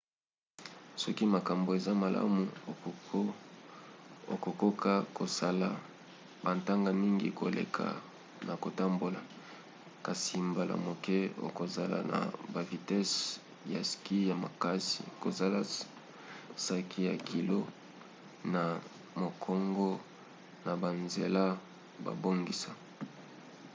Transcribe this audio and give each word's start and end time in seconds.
soki 1.03 1.23
makambo 1.35 1.69
eza 1.77 1.91
malamu 2.03 2.41
okokoka 4.33 4.91
kosala 5.17 5.69
bantaka 6.43 6.89
mingi 7.01 7.27
koleka 7.39 7.85
na 8.47 8.53
kotambola– 8.63 9.21
kasi 10.05 10.35
mbala 10.49 10.75
moke 10.87 11.17
okozala 11.47 11.97
na 12.11 12.19
bavitese 12.53 13.21
ya 13.73 13.81
ski 13.91 14.17
ya 14.29 14.35
makasi 14.43 15.01
kozanga 15.23 15.61
saki 16.67 16.99
ya 17.09 17.15
kilo 17.29 17.59
na 18.53 18.63
mokongo 19.21 19.89
na 20.65 20.73
banzela 20.81 21.43
babongisa 22.05 22.71